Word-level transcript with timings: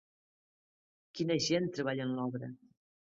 Quina 1.19 1.37
gent 1.47 1.67
treballa 1.75 2.07
en 2.09 2.15
l'obra! 2.21 2.51